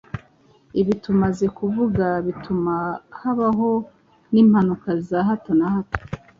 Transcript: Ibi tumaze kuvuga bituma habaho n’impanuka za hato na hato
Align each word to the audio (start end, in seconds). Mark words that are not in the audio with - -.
Ibi 0.79 0.93
tumaze 1.03 1.45
kuvuga 1.57 2.05
bituma 2.25 2.75
habaho 3.19 3.71
n’impanuka 4.31 4.89
za 5.07 5.19
hato 5.27 5.51
na 5.59 5.67
hato 5.73 5.99